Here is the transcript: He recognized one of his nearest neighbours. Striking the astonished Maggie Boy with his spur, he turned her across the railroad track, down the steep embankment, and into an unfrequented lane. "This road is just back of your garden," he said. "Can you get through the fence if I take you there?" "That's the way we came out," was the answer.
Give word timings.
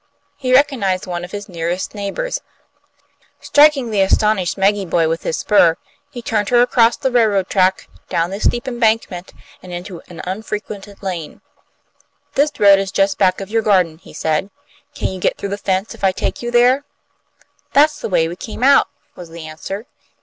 He 0.35 0.51
recognized 0.51 1.05
one 1.05 1.23
of 1.23 1.31
his 1.31 1.47
nearest 1.47 1.93
neighbours. 1.93 2.41
Striking 3.39 3.91
the 3.91 4.01
astonished 4.01 4.57
Maggie 4.57 4.83
Boy 4.87 5.07
with 5.07 5.21
his 5.21 5.37
spur, 5.37 5.77
he 6.09 6.23
turned 6.23 6.49
her 6.49 6.59
across 6.63 6.97
the 6.97 7.11
railroad 7.11 7.49
track, 7.49 7.87
down 8.09 8.31
the 8.31 8.39
steep 8.39 8.67
embankment, 8.67 9.31
and 9.61 9.71
into 9.71 10.01
an 10.09 10.19
unfrequented 10.25 11.03
lane. 11.03 11.41
"This 12.33 12.51
road 12.59 12.79
is 12.79 12.91
just 12.91 13.19
back 13.19 13.41
of 13.41 13.51
your 13.51 13.61
garden," 13.61 13.99
he 13.99 14.11
said. 14.11 14.49
"Can 14.95 15.09
you 15.09 15.19
get 15.19 15.37
through 15.37 15.49
the 15.49 15.57
fence 15.59 15.93
if 15.93 16.03
I 16.03 16.11
take 16.11 16.41
you 16.41 16.49
there?" 16.49 16.83
"That's 17.73 17.99
the 18.01 18.09
way 18.09 18.27
we 18.27 18.35
came 18.35 18.63
out," 18.63 18.87
was 19.15 19.29
the 19.29 19.45
answer. 19.45 19.85